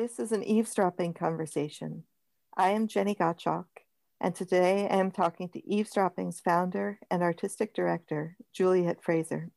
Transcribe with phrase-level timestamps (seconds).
[0.00, 2.04] This is an eavesdropping conversation.
[2.56, 3.66] I am Jennie Gottschalk,
[4.18, 9.50] and today I am talking to Eavesdropping's founder and artistic director, Juliet Fraser.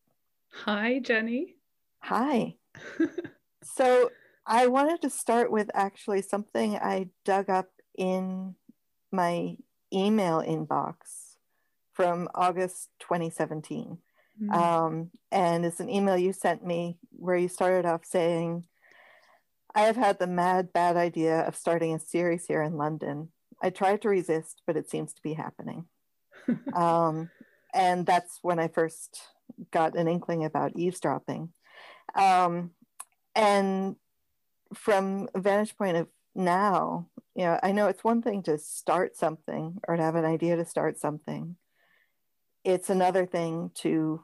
[0.66, 1.56] Hi, Jennie.
[2.00, 2.56] Hi.
[3.64, 4.12] so,
[4.46, 8.56] I wanted to start with actually something I dug up in
[9.14, 9.56] my
[9.94, 11.38] email inbox
[11.94, 13.98] from August 2017.
[14.42, 14.54] Mm-hmm.
[14.54, 18.66] Um, and it's an email you sent me where you started off saying,
[19.76, 23.30] I have had the mad, bad idea of starting a series here in London.
[23.62, 25.86] I tried to resist, but it seems to be happening.
[26.74, 27.30] um,
[27.74, 29.22] and that's when I first
[29.72, 31.50] got an inkling about eavesdropping.
[32.14, 32.72] Um,
[33.36, 33.96] and
[34.76, 39.16] from a vantage point of now, you know, I know it's one thing to start
[39.16, 41.56] something or to have an idea to start something.
[42.64, 44.24] It's another thing to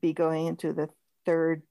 [0.00, 0.90] be going into the
[1.24, 1.62] third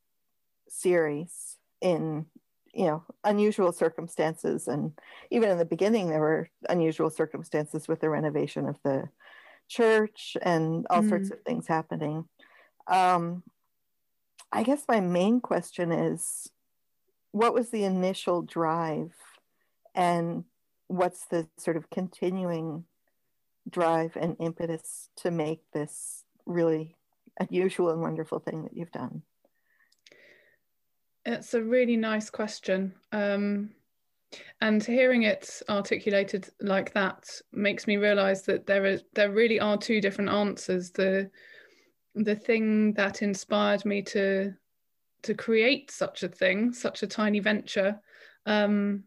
[0.68, 2.26] series in
[2.74, 4.94] you know unusual circumstances and
[5.30, 9.10] even in the beginning there were unusual circumstances with the renovation of the
[9.68, 11.10] church and all mm.
[11.10, 12.26] sorts of things happening
[12.88, 13.44] um,
[14.52, 16.50] i guess my main question is
[17.32, 19.14] what was the initial drive
[19.96, 20.44] and
[20.88, 22.86] what's the sort of continuing
[23.70, 26.98] drive and impetus to make this really
[27.40, 29.22] unusual and wonderful thing that you've done
[31.26, 32.94] it's a really nice question.
[33.12, 33.72] Um,
[34.62, 39.78] and hearing it articulated like that makes me realize that there is there really are
[39.78, 40.92] two different answers.
[40.92, 41.30] The
[42.16, 44.54] the thing that inspired me to
[45.24, 48.00] to create such a thing, such a tiny venture,
[48.46, 49.04] um,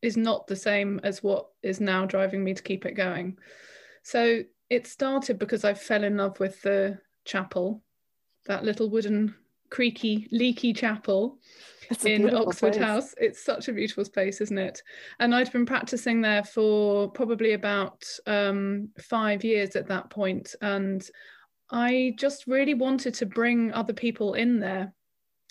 [0.00, 3.36] is not the same as what is now driving me to keep it going.
[4.02, 7.82] So it started because I fell in love with the chapel,
[8.46, 9.34] that little wooden
[9.70, 11.38] creaky, leaky chapel
[12.04, 12.84] in Oxford place.
[12.84, 13.14] House.
[13.18, 14.82] It's such a beautiful space, isn't it?
[15.18, 21.08] And I'd been practicing there for probably about um, five years at that point, and
[21.70, 24.92] I just really wanted to bring other people in there.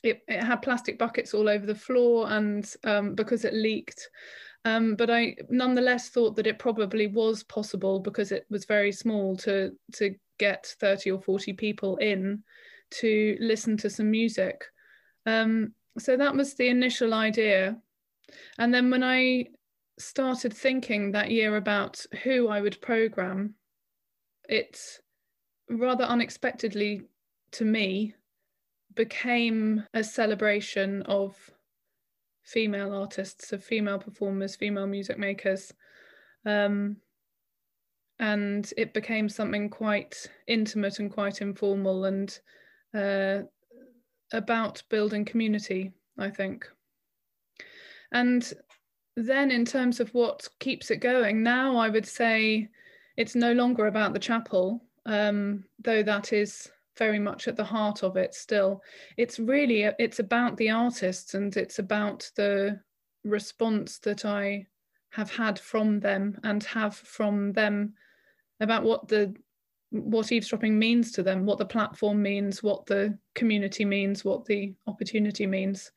[0.04, 4.10] It, it had plastic buckets all over the floor, and um, because it leaked.
[4.66, 9.38] Um, but I nonetheless thought that it probably was possible because it was very small
[9.38, 12.44] to to get 30 or 40 people in
[12.92, 14.64] to listen to some music.
[15.26, 17.78] Um, so that was the initial idea.
[18.58, 19.48] And then when I
[19.98, 23.56] started thinking that year about who I would program,
[24.48, 24.80] it
[25.70, 27.04] rather unexpectedly
[27.52, 28.14] to me
[28.94, 31.36] became a celebration of
[32.44, 35.74] female artists, of female performers, female music makers.
[36.46, 36.98] Um,
[38.20, 42.38] and it became something quite intimate and quite informal and
[42.96, 43.44] uh,
[44.34, 46.66] about building community, I think.
[48.12, 48.52] And
[49.16, 52.70] then, in terms of what keeps it going, now I would say
[53.18, 58.04] it's no longer about the chapel, um, though that is very much at the heart
[58.04, 58.82] of it still.
[59.18, 62.80] It's really it's about the artists and it's about the
[63.24, 64.68] response that I
[65.10, 67.94] have had from them and have from them
[68.60, 69.34] about what the
[70.04, 74.74] what eavesdropping means to them, what the platform means, what the community means, what the
[74.88, 75.92] opportunity means.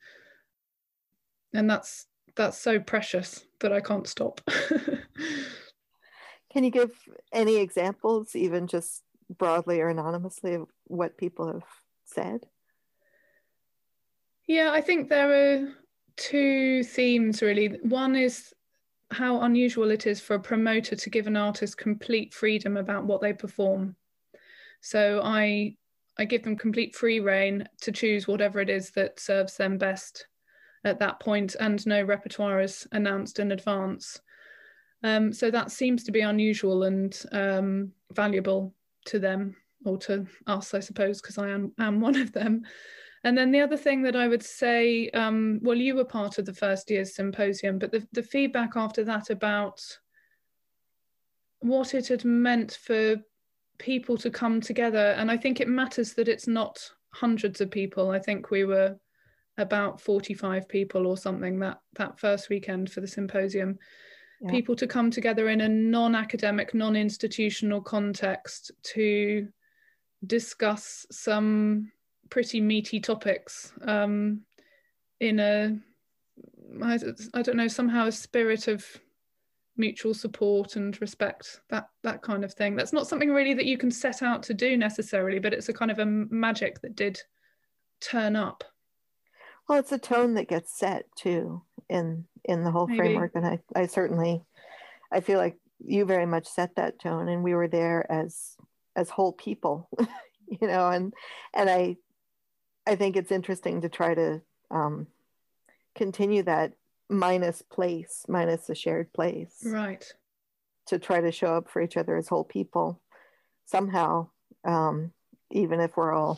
[1.53, 4.41] And that's that's so precious that I can't stop.
[6.51, 6.91] Can you give
[7.31, 11.63] any examples, even just broadly or anonymously, of what people have
[12.05, 12.45] said?
[14.47, 15.73] Yeah, I think there are
[16.15, 17.67] two themes really.
[17.83, 18.53] One is
[19.11, 23.21] how unusual it is for a promoter to give an artist complete freedom about what
[23.21, 23.95] they perform.
[24.81, 25.75] So I
[26.17, 30.27] I give them complete free reign to choose whatever it is that serves them best
[30.83, 34.19] at that point, and no repertoire is announced in advance.
[35.01, 38.73] Um, so that seems to be unusual and um, valuable
[39.05, 39.55] to them
[39.85, 42.63] or to us, I suppose, because I am, am one of them.
[43.23, 46.45] And then the other thing that I would say, um, well, you were part of
[46.45, 49.81] the first year's symposium, but the, the feedback after that about
[51.59, 53.17] what it had meant for
[53.77, 55.15] people to come together.
[55.17, 56.79] And I think it matters that it's not
[57.11, 58.11] hundreds of people.
[58.11, 58.95] I think we were
[59.57, 63.77] about 45 people or something that, that first weekend for the symposium.
[64.41, 64.51] Yeah.
[64.51, 69.49] People to come together in a non academic, non institutional context to
[70.25, 71.91] discuss some
[72.29, 74.41] pretty meaty topics um,
[75.19, 75.77] in a
[76.83, 76.99] I,
[77.33, 78.85] I don't know somehow a spirit of
[79.77, 83.77] mutual support and respect that that kind of thing that's not something really that you
[83.77, 87.19] can set out to do necessarily but it's a kind of a magic that did
[88.01, 88.63] turn up
[89.67, 92.99] well it's a tone that gets set too in in the whole Maybe.
[92.99, 94.43] framework and I, I certainly
[95.13, 98.57] i feel like you very much set that tone and we were there as
[98.97, 99.89] as whole people
[100.47, 101.13] you know and
[101.53, 101.95] and i
[102.89, 104.41] i think it's interesting to try to
[104.71, 105.07] um
[105.95, 106.73] continue that
[107.09, 109.63] minus place minus a shared place.
[109.65, 110.05] Right.
[110.87, 113.01] To try to show up for each other as whole people
[113.65, 114.29] somehow
[114.65, 115.11] um
[115.51, 116.37] even if we're all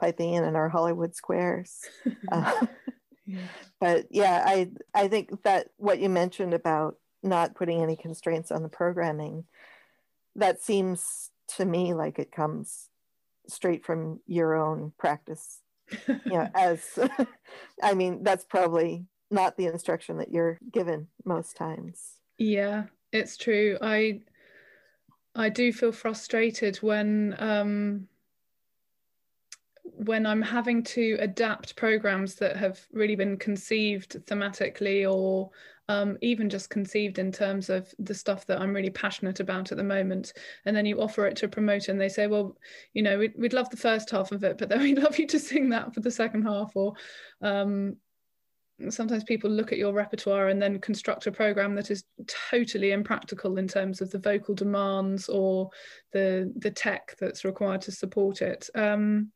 [0.00, 1.80] piping in in our hollywood squares.
[2.32, 2.66] Uh,
[3.26, 3.38] yeah.
[3.80, 8.62] but yeah i i think that what you mentioned about not putting any constraints on
[8.62, 9.44] the programming
[10.36, 12.88] that seems to me like it comes
[13.46, 15.60] straight from your own practice
[16.08, 16.98] you know as
[17.82, 22.14] i mean that's probably not the instruction that you're given most times.
[22.38, 23.78] Yeah it's true.
[23.80, 24.20] I
[25.34, 28.08] i do feel frustrated when um
[29.98, 35.50] when I'm having to adapt programs that have really been conceived thematically or
[35.88, 39.78] um, even just conceived in terms of the stuff that I'm really passionate about at
[39.78, 40.34] the moment.
[40.66, 42.56] And then you offer it to a promoter and they say, well,
[42.92, 45.26] you know, we'd, we'd love the first half of it, but then we'd love you
[45.26, 46.70] to sing that for the second half.
[46.76, 46.92] Or
[47.42, 47.96] um,
[48.88, 52.04] sometimes people look at your repertoire and then construct a program that is
[52.50, 55.70] totally impractical in terms of the vocal demands or
[56.12, 58.70] the the tech that's required to support it.
[58.76, 59.32] Um,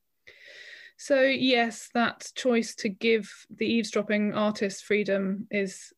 [1.02, 5.92] so yes, that choice to give the eavesdropping artist freedom is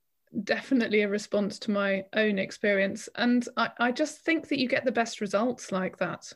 [0.44, 3.10] definitely a response to my own experience.
[3.14, 6.32] And I, I just think that you get the best results like that.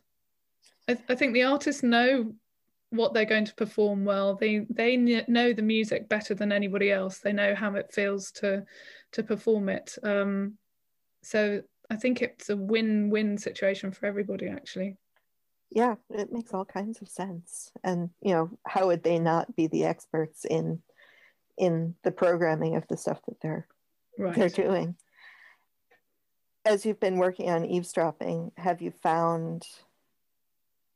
[0.86, 2.34] I, I think the artists know
[2.90, 4.34] what they're going to perform well.
[4.34, 7.20] They they know the music better than anybody else.
[7.20, 8.66] They know how it feels to
[9.12, 9.96] to perform it.
[10.02, 10.58] Um,
[11.22, 14.98] so I think it's a win-win situation for everybody actually
[15.70, 17.70] yeah it makes all kinds of sense.
[17.84, 20.82] And you know how would they not be the experts in
[21.56, 23.66] in the programming of the stuff that they're
[24.18, 24.34] right.
[24.34, 24.96] they're doing?
[26.64, 29.66] As you've been working on eavesdropping have you found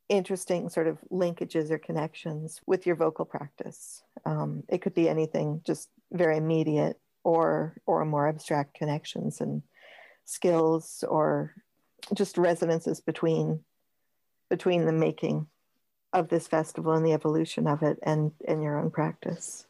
[0.09, 4.03] interesting sort of linkages or connections with your vocal practice?
[4.27, 9.63] Um, it could be anything just very immediate or or more abstract connections and
[10.25, 11.55] skills or
[12.15, 13.61] just resonances between
[14.53, 15.47] between the making
[16.13, 19.67] of this festival and the evolution of it and and your own practice?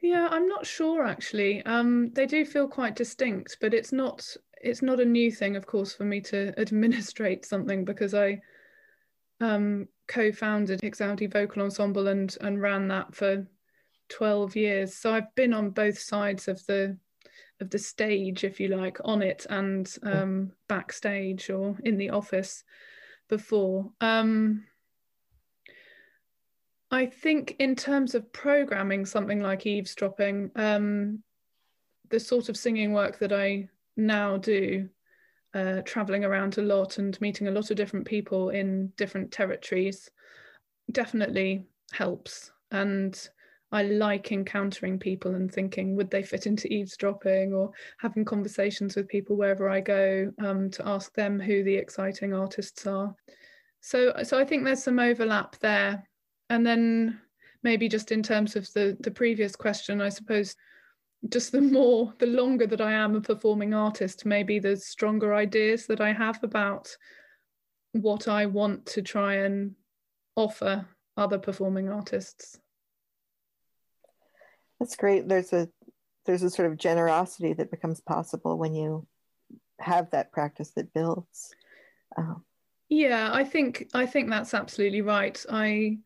[0.00, 1.62] Yeah i'm not sure actually.
[1.66, 4.26] Um, they do feel quite distinct but it's not
[4.62, 8.40] it's not a new thing of course for me to administrate something because i
[9.40, 13.46] um, co-founded EXAUDI Vocal Ensemble and and ran that for
[14.08, 14.94] 12 years.
[14.94, 16.96] So i've been on both sides of the
[17.60, 22.64] of the stage if you like on it and um, backstage or in the office
[23.28, 23.90] before.
[24.00, 24.64] Um,
[26.90, 31.22] I think in terms of programming something like eavesdropping, um,
[32.10, 34.88] the sort of singing work that I now do,
[35.54, 40.10] uh, traveling around a lot and meeting a lot of different people in different territories,
[40.92, 42.52] definitely helps.
[42.70, 43.28] And
[43.74, 49.08] I like encountering people and thinking, would they fit into eavesdropping or having conversations with
[49.08, 53.12] people wherever I go um, to ask them who the exciting artists are.
[53.80, 56.08] So, so I think there's some overlap there.
[56.50, 57.20] And then
[57.64, 60.54] maybe just in terms of the, the previous question, I suppose
[61.28, 65.88] just the more, the longer that I am a performing artist, maybe the stronger ideas
[65.88, 66.96] that I have about
[67.90, 69.74] what I want to try and
[70.36, 72.60] offer other performing artists.
[74.84, 75.26] That's great.
[75.26, 75.66] There's a
[76.26, 79.06] there's a sort of generosity that becomes possible when you
[79.80, 81.54] have that practice that builds.
[82.18, 82.44] Um,
[82.90, 85.42] yeah, I think I think that's absolutely right.
[85.50, 86.00] I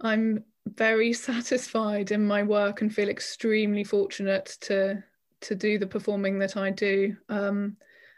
[0.00, 5.04] I'm very satisfied in my work and feel extremely fortunate to
[5.42, 7.16] to do the performing that I do.
[7.28, 7.76] Um,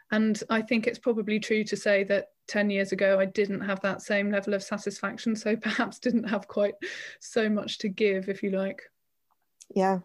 [0.09, 3.81] and I think it's probably true to say that 10 years ago I didn't have
[3.81, 6.73] that same level of satisfaction, so perhaps didn't have quite
[7.19, 8.81] so much to give, if you like.
[9.73, 9.99] Yeah.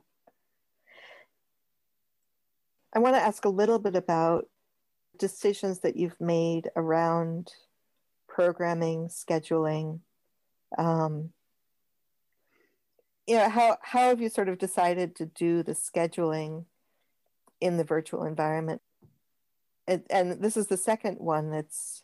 [2.94, 4.48] I want to ask a little bit about
[5.18, 7.52] decisions that you've made around
[8.28, 10.00] programming, scheduling.
[10.76, 11.30] Um,
[13.26, 16.64] you know, how, how have you sort of decided to do the scheduling
[17.60, 18.80] in the virtual environment?
[19.86, 22.02] And, and this is the second one that's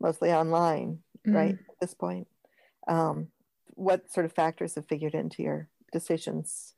[0.00, 1.34] mostly online, mm.
[1.34, 2.26] right, at this point.
[2.88, 3.28] Um,
[3.68, 6.74] what sort of factors have figured into your decisions?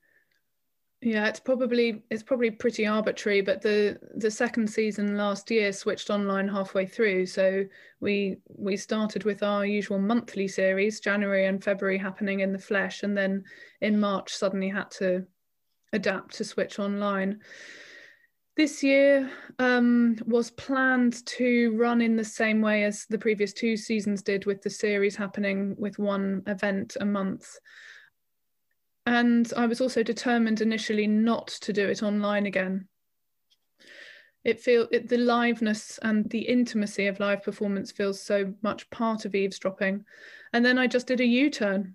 [1.00, 6.10] Yeah, it's probably it's probably pretty arbitrary, but the the second season last year switched
[6.10, 7.26] online halfway through.
[7.26, 7.64] So
[8.00, 13.04] we we started with our usual monthly series, January and February happening in the flesh,
[13.04, 13.44] and then
[13.80, 15.24] in March suddenly had to
[15.92, 17.42] adapt to switch online.
[18.56, 23.76] This year um, was planned to run in the same way as the previous two
[23.76, 27.56] seasons did, with the series happening with one event a month.
[29.08, 32.88] And I was also determined initially not to do it online again.
[34.44, 39.24] It feel it, the liveness and the intimacy of live performance feels so much part
[39.24, 40.04] of eavesdropping.
[40.52, 41.94] And then I just did a U-turn,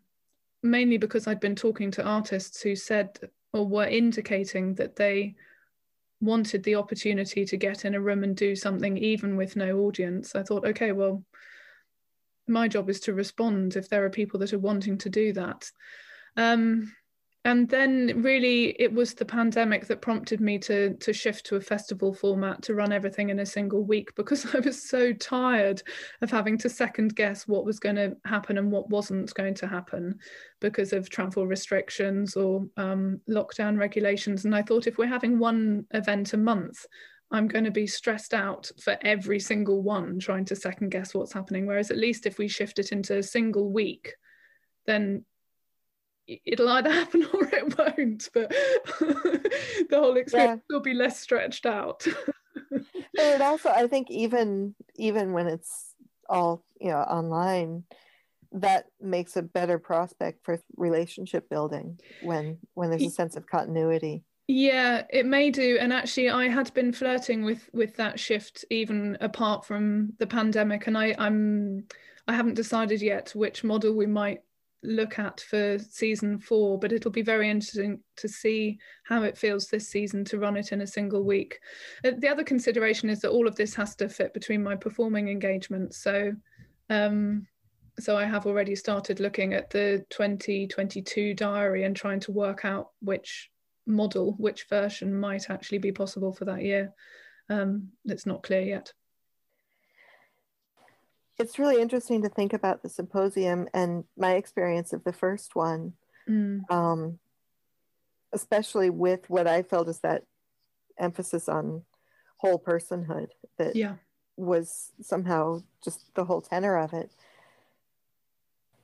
[0.63, 3.19] mainly because I'd been talking to artists who said
[3.53, 5.35] or were indicating that they
[6.19, 10.33] wanted the opportunity to get in a room and do something even with no audience,
[10.33, 11.23] I thought, okay, well,
[12.47, 15.69] my job is to respond if there are people that are wanting to do that.
[16.35, 16.91] Um,
[17.45, 21.61] and then really it was the pandemic that prompted me to to shift to a
[21.61, 25.81] festival format to run everything in a single week because I was so tired
[26.21, 29.67] of having to second guess what was going to happen and what wasn't going to
[29.67, 30.19] happen
[30.61, 34.45] because of travel restrictions or um, lockdown regulations.
[34.45, 36.85] And I thought if we're having one event a month
[37.31, 41.33] I'm going to be stressed out for every single one trying to second guess what's
[41.33, 41.65] happening.
[41.65, 44.13] Whereas at least if we shift it into a single week
[44.85, 45.25] then
[46.27, 48.49] it'll either happen or it won't but
[48.99, 50.75] the whole experience yeah.
[50.75, 52.05] will be less stretched out.
[53.19, 55.93] And also i think even even when it's
[56.27, 57.83] all you know online
[58.53, 64.23] that makes a better prospect for relationship building when when there's a sense of continuity.
[64.47, 65.77] Yeah it may do.
[65.79, 70.87] And actually i had been flirting with with that shift even apart from the pandemic.
[70.87, 71.85] And i i'm
[72.27, 74.41] i haven't decided yet which model we might
[74.83, 79.67] look at for season four, but it'll be very interesting to see how it feels
[79.67, 81.59] this season to run it in a single week.
[82.05, 85.29] Uh, the other consideration is that all of this has to fit between my performing
[85.29, 85.97] engagements.
[85.97, 86.33] So,
[86.89, 87.47] um,
[87.99, 92.89] so I have already started looking at the 2022 diary and trying to work out
[93.01, 93.49] which
[93.85, 96.91] model, which version might actually be possible for that year.
[97.49, 98.93] Um, it's not clear yet
[101.39, 105.93] it's really interesting to think about the symposium and my experience of the first one,
[106.29, 106.61] mm.
[106.71, 107.19] um,
[108.31, 110.23] especially with what I felt is that
[110.97, 111.83] emphasis on
[112.37, 113.95] whole personhood that yeah.
[114.37, 117.11] was somehow just the whole tenor of it.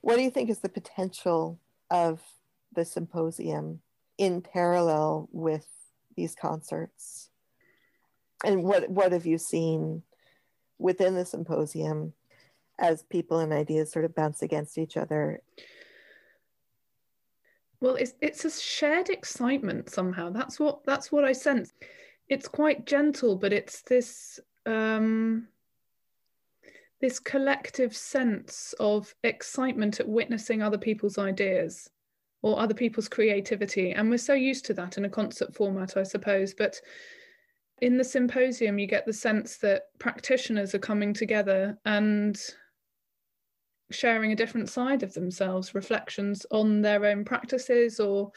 [0.00, 2.20] What do you think is the potential of
[2.74, 3.80] the symposium
[4.18, 5.66] in parallel with
[6.16, 7.28] these concerts?
[8.44, 10.02] And what what have you seen
[10.78, 12.14] within the symposium
[12.80, 15.40] as people and ideas sort of bounce against each other.
[17.80, 20.30] Well it's it's a shared excitement somehow.
[20.30, 21.72] That's what that's what i sense.
[22.28, 25.48] It's quite gentle but it's this um
[27.00, 31.88] this collective sense of excitement at witnessing other people's ideas
[32.42, 33.92] or other people's creativity.
[33.92, 36.54] And we're so used to that in a concert format i suppose.
[36.54, 36.80] But
[37.80, 42.38] in the symposium you get the sense that practitioners are coming together and
[43.90, 48.30] sharing a different side of themselves, reflections on their own practices or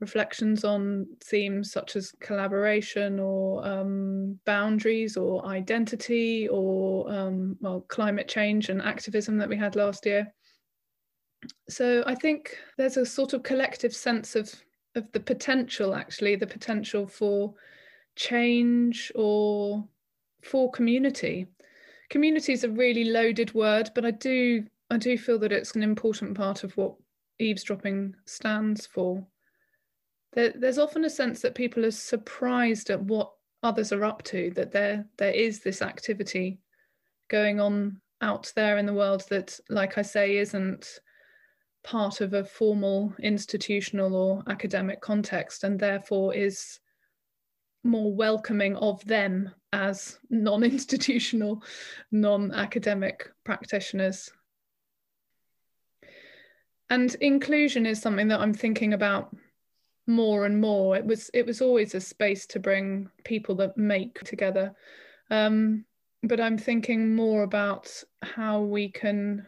[0.00, 8.28] reflections on themes such as collaboration or um, boundaries or identity or um, well climate
[8.28, 10.32] change and activism that we had last year.
[11.68, 14.52] So I think there's a sort of collective sense of
[14.94, 17.54] of the potential actually the potential for
[18.16, 19.86] change or
[20.42, 21.46] for community.
[22.10, 25.82] Community is a really loaded word, but I do I do feel that it's an
[25.82, 26.94] important part of what
[27.38, 29.26] eavesdropping stands for.
[30.32, 34.50] There, there's often a sense that people are surprised at what others are up to,
[34.54, 36.60] that there there is this activity
[37.28, 41.00] going on out there in the world that, like I say, isn't
[41.84, 46.80] part of a formal institutional or academic context and therefore is
[47.84, 51.62] more welcoming of them as non-institutional
[52.10, 54.32] non-academic practitioners
[56.90, 59.34] and inclusion is something that i'm thinking about
[60.08, 60.96] more and more.
[60.96, 64.74] It was it was always a space to bring people that make together.
[65.30, 65.84] Um,
[66.24, 69.46] but i'm thinking more about how we can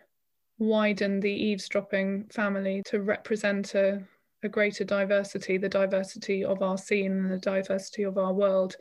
[0.58, 4.00] widen the eavesdropping family to represent a,
[4.44, 8.76] a greater diversity the diversity of our scene and the diversity of our world.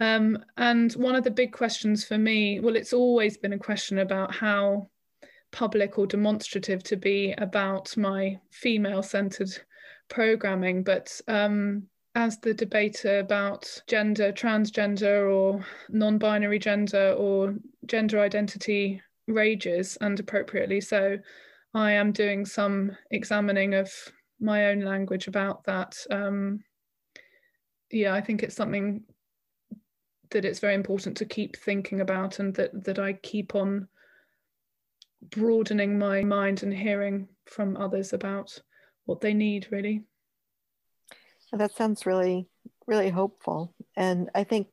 [0.00, 3.98] Um, and one of the big questions for me well it's always been a question
[3.98, 4.88] about how
[5.50, 9.50] public or demonstrative to be about my female centered
[10.08, 17.54] programming, but um, as the debate about gender, transgender, or non binary gender, or
[17.86, 21.18] gender identity rages, and appropriately so,
[21.74, 23.92] I am doing some examining of
[24.40, 25.96] my own language about that.
[26.10, 26.64] Um,
[27.90, 29.02] yeah, I think it's something
[30.30, 33.88] that it's very important to keep thinking about and that that I keep on
[35.22, 38.58] broadening my mind and hearing from others about
[39.06, 40.04] what they need really.
[41.52, 42.48] That sounds really
[42.88, 44.68] really hopeful and I think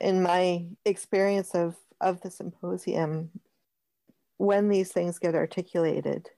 [0.00, 3.30] in my experience of of the symposium
[4.38, 6.28] when these things get articulated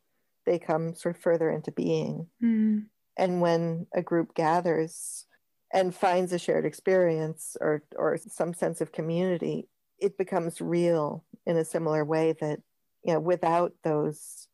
[0.47, 2.85] they come sort of further into being mm.
[3.18, 5.26] and when a group gathers
[5.73, 9.68] and finds a shared experience or or some sense of community
[10.00, 12.61] it becomes real in a similar way that
[13.05, 14.49] you know without those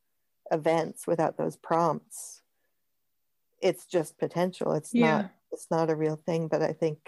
[0.50, 2.42] events without those prompts
[3.64, 4.72] it's just potential.
[4.74, 5.16] It's yeah.
[5.16, 6.98] not it's not a real thing but i think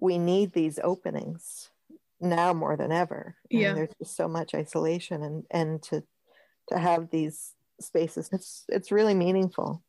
[0.00, 1.70] we need these openings
[2.20, 3.36] now more than ever.
[3.48, 3.74] Yeah.
[3.74, 6.02] there's just so much isolation and and to
[6.68, 9.82] to have these spaces it's it's really meaningful.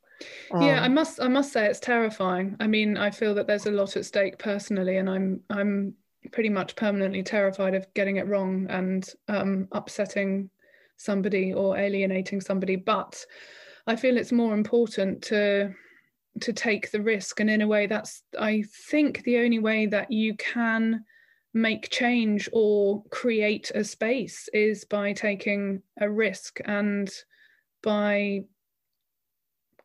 [0.52, 2.56] Um, yeah i must i must say it's terrifying.
[2.60, 5.96] I mean i feel that there's a lot at stake personally and i'm i'm
[6.32, 10.50] pretty much permanently terrified of getting it wrong and um, upsetting
[10.98, 12.76] somebody or alienating somebody.
[12.76, 13.26] But
[13.88, 15.74] i feel it's more important to
[16.42, 17.40] to take the risk.
[17.40, 21.04] And in a way that's i think the only way that you can
[21.54, 27.10] make change or create a space is by taking a risk and
[27.82, 28.42] by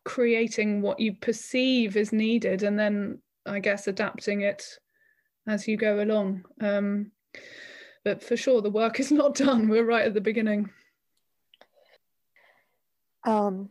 [0.03, 4.63] creating what you perceive is needed and then I guess adapting it
[5.47, 6.43] as you go along.
[6.61, 7.11] Um,
[8.03, 9.67] but for sure, the work is not done.
[9.67, 10.69] We're right at the beginning.
[13.25, 13.69] Um,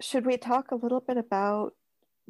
[0.00, 1.74] should we talk a little bit about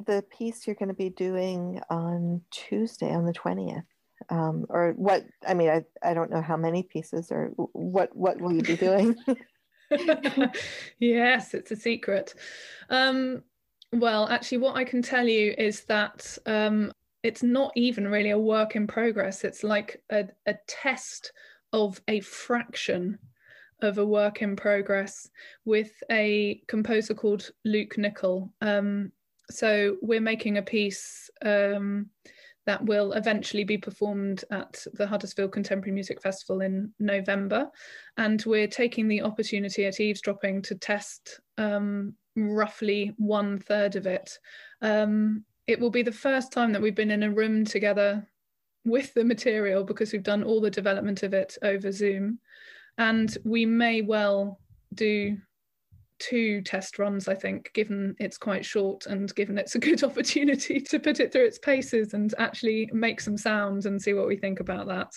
[0.05, 3.83] the piece you're going to be doing on Tuesday, on the 20th?
[4.29, 8.39] Um, or what, I mean, I, I don't know how many pieces or what, what
[8.39, 9.15] will you be doing?
[10.99, 12.33] yes, it's a secret.
[12.89, 13.43] Um,
[13.93, 18.37] well, actually, what I can tell you is that um, it's not even really a
[18.37, 19.43] work in progress.
[19.43, 21.31] It's like a, a test
[21.73, 23.19] of a fraction
[23.81, 25.29] of a work in progress
[25.65, 28.53] with a composer called Luke Nickel.
[28.61, 29.11] Um,
[29.49, 32.09] so we're making a piece um,
[32.65, 37.69] that will eventually be performed at the Huddersfield Contemporary Music Festival in November.
[38.17, 44.37] And we're taking the opportunity at eavesdropping to test um, roughly one third of it.
[44.81, 48.27] Um, it will be the first time that we've been in a room together
[48.83, 52.39] with the material because we've done all the development of it over Zoom.
[52.97, 54.59] And we may well
[54.93, 55.37] do
[56.19, 60.81] two test runs, I think, given it's quite short and given it's a good opportunity
[60.81, 64.35] to put it through its paces and actually make some sounds and see what we
[64.35, 65.13] think about that.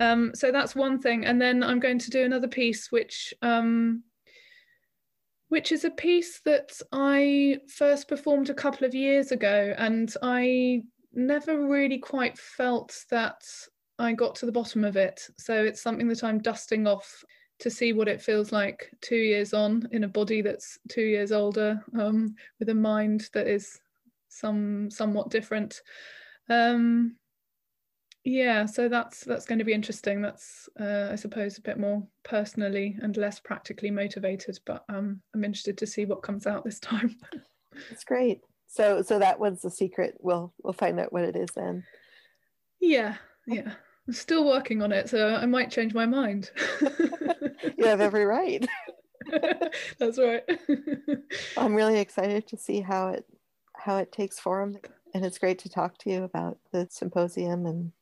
[0.00, 1.26] Um, so that's one thing.
[1.26, 4.02] And then I'm going to do another piece, which um,
[5.52, 10.82] which is a piece that I first performed a couple of years ago, and I
[11.12, 13.42] never really quite felt that
[13.98, 15.20] I got to the bottom of it.
[15.36, 17.22] So it's something that I'm dusting off
[17.58, 21.32] to see what it feels like two years on in a body that's two years
[21.32, 23.78] older, um, with a mind that is
[24.30, 25.82] some somewhat different.
[26.48, 27.16] Um,
[28.24, 30.22] yeah, so that's that's going to be interesting.
[30.22, 35.44] That's uh, I suppose a bit more personally and less practically motivated, but um, I'm
[35.44, 37.16] interested to see what comes out this time.
[37.90, 38.42] That's great.
[38.68, 40.16] So so that was the secret.
[40.20, 41.84] We'll we'll find out what it is then.
[42.80, 43.72] Yeah, yeah.
[44.06, 46.50] I'm still working on it, so I might change my mind.
[46.80, 48.66] you have every right.
[49.98, 50.42] That's right.
[51.56, 53.24] I'm really excited to see how it
[53.74, 54.76] how it takes form,
[55.12, 57.92] and it's great to talk to you about the symposium and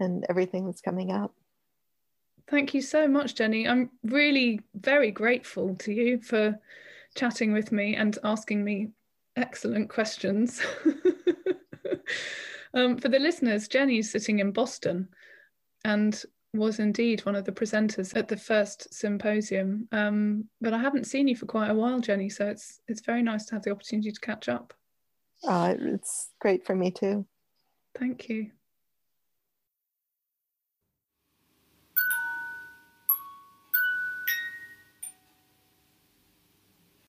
[0.00, 1.34] and everything that's coming up.
[2.48, 3.66] Thank you so much, Jennie.
[3.66, 6.58] I'm really very grateful to you for
[7.14, 8.88] chatting with me and asking me
[9.36, 10.60] excellent questions.
[12.74, 15.08] um, for the listeners, Jennie's sitting in Boston
[15.84, 19.88] and was indeed one of the presenters at the first symposium.
[19.90, 23.22] Um, but I haven't seen you for quite a while, Jennie, so it's it's very
[23.22, 24.72] nice to have the opportunity to catch up.
[25.46, 27.26] Uh, it's great for me too.
[27.98, 28.50] Thank you.